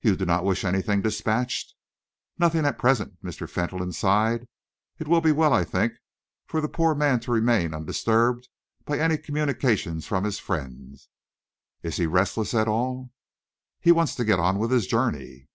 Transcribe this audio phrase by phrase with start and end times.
[0.00, 1.74] "You do not wish anything dispatched?"
[2.38, 3.46] "Nothing at present," Mr.
[3.46, 4.48] Fentolin sighed.
[4.98, 5.92] "It will be well, I think,
[6.46, 8.48] for the poor man to remain undisturbed
[8.86, 11.10] by any communications from his friends.
[11.82, 13.10] Is he restless at all?"
[13.78, 15.50] "He wants to get on with his journey."